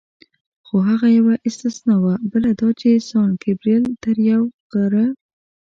[0.65, 5.05] خو هغه یوه استثنا وه، بله دا چې سان ګبرېل تر یو غره.